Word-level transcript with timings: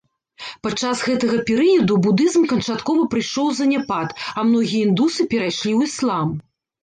Падчас 0.67 1.01
гэтага 1.09 1.35
перыяду 1.49 1.97
будызм 2.05 2.47
канчаткова 2.53 3.03
прыйшоў 3.13 3.45
у 3.51 3.53
заняпад, 3.59 4.09
а 4.37 4.45
многія 4.53 4.81
індусы 4.89 5.21
перайшлі 5.35 5.71
ў 5.75 5.81
іслам. 5.93 6.29